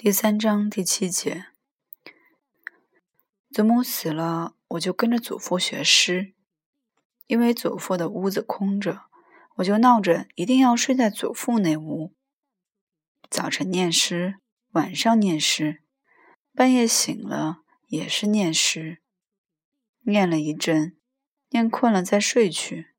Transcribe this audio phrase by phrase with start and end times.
[0.00, 1.46] 第三章第七节，
[3.50, 6.34] 祖母死了，我就跟着祖父学诗。
[7.26, 9.06] 因为祖父的屋子空着，
[9.56, 12.14] 我就闹着一定要睡在祖父那屋。
[13.28, 14.36] 早晨念诗，
[14.70, 15.82] 晚上念诗，
[16.54, 19.02] 半夜醒了也是念诗。
[20.02, 20.96] 念了一阵，
[21.48, 22.94] 念困了再睡去。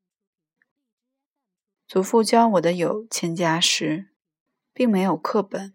[1.88, 4.10] 祖父教我的有千家诗，
[4.74, 5.74] 并没有课本。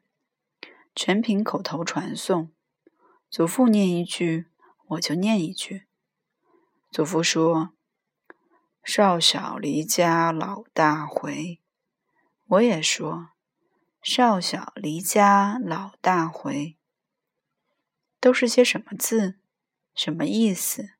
[0.95, 2.53] 全凭口头传颂，
[3.29, 4.47] 祖父念一句，
[4.87, 5.87] 我就念一句。
[6.89, 7.73] 祖父说
[8.81, 11.59] ：“少小离家老大回。”
[12.47, 13.31] 我也说
[14.01, 16.77] ：“少小离家老大回。”
[18.21, 19.37] 都是些什么字？
[19.93, 20.91] 什么意思？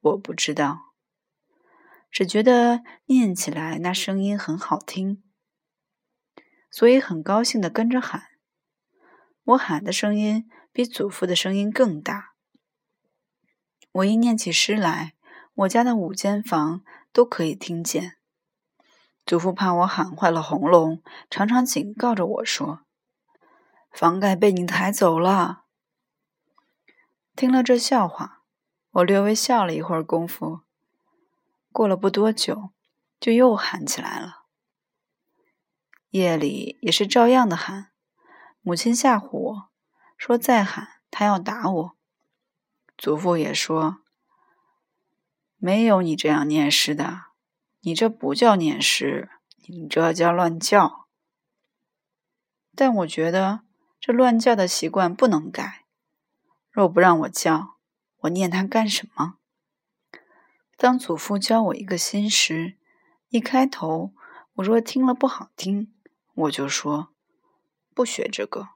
[0.00, 0.94] 我不知道，
[2.10, 5.22] 只觉得念起来那声音很好听，
[6.68, 8.33] 所以很高兴的跟着喊。
[9.44, 12.32] 我喊的声音比祖父的声音更大。
[13.92, 15.14] 我一念起诗来，
[15.54, 16.82] 我家的五间房
[17.12, 18.16] 都可以听见。
[19.26, 22.80] 祖父怕我喊坏了喉咙，常常警告着我说
[23.92, 25.64] ：“房盖被你抬走了。”
[27.36, 28.42] 听了这笑话，
[28.90, 30.60] 我略微笑了一会儿功夫，
[31.72, 32.70] 过了不多久，
[33.18, 34.44] 就又喊起来了。
[36.10, 37.93] 夜里也是照样的喊。
[38.66, 39.68] 母亲吓唬我
[40.16, 41.96] 说：“再喊，他要打我。”
[42.96, 43.98] 祖父也说
[45.58, 47.24] ：“没有你这样念诗的，
[47.80, 49.28] 你这不叫念诗，
[49.66, 51.06] 你这叫乱叫。”
[52.74, 53.60] 但我觉得
[54.00, 55.84] 这乱叫的习惯不能改。
[56.70, 57.76] 若不让我叫，
[58.20, 59.34] 我念它干什么？
[60.78, 62.78] 当祖父教我一个新诗，
[63.28, 64.14] 一开头
[64.54, 65.92] 我若听了不好听，
[66.32, 67.13] 我就说。
[67.94, 68.70] 不学这个，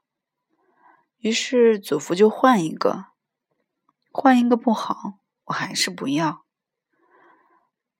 [1.17, 3.07] 于是祖父就换一个，
[4.11, 6.45] 换一个不好，我还是不要。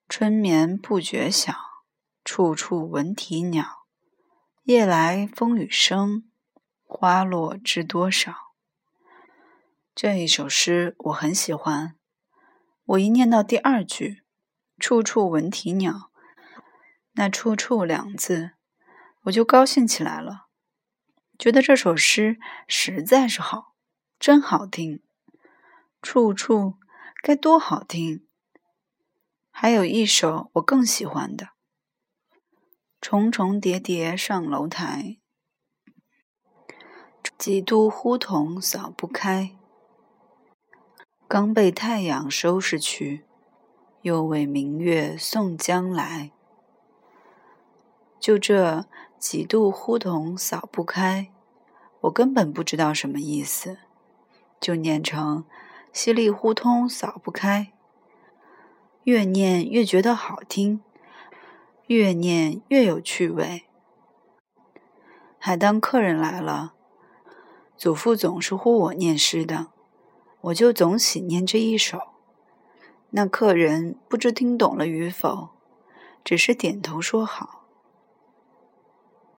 [0.08, 1.54] 春眠不觉晓，
[2.24, 3.86] 处处闻啼鸟。
[4.64, 6.30] 夜来风雨声，
[6.84, 8.34] 花落知多少。
[9.94, 11.98] 这一首诗我很喜欢，
[12.86, 14.24] 我一念到第二句
[14.80, 16.12] “处处闻啼鸟”，
[17.14, 18.52] 那“处处”两字，
[19.24, 20.49] 我就高兴起来了。
[21.40, 23.74] 觉得这首诗实在是好，
[24.20, 25.02] 真好听，
[26.02, 26.74] 处处
[27.24, 28.28] 该多好听。
[29.50, 31.52] 还有一首我更喜欢的：
[33.00, 35.18] 重重叠叠上楼台，
[37.38, 39.56] 几度呼童扫不开。
[41.26, 43.26] 刚被太阳收拾去，
[44.02, 46.34] 又为明月送将来。
[48.20, 48.90] 就这。
[49.20, 51.30] 几度呼同扫不开，
[52.00, 53.80] 我根本不知道什么意思，
[54.62, 55.44] 就念成
[55.92, 57.74] 稀里呼通扫不开。
[59.04, 60.82] 越念越觉得好听，
[61.88, 63.66] 越念越有趣味。
[65.38, 66.74] 还当客人来了，
[67.76, 69.68] 祖父总是呼我念诗的，
[70.42, 72.00] 我就总喜念这一首。
[73.10, 75.50] 那客人不知听懂了与否，
[76.24, 77.59] 只是点头说好。